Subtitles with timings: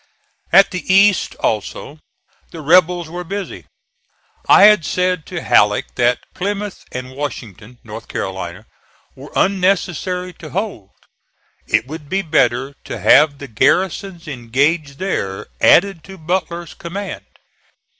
[0.51, 1.99] At the East, also,
[2.49, 3.67] the rebels were busy.
[4.49, 8.65] I had said to Halleck that Plymouth and Washington, North Carolina,
[9.15, 10.89] were unnecessary to hold.
[11.67, 17.23] It would be better to have the garrisons engaged there added to Butler's command.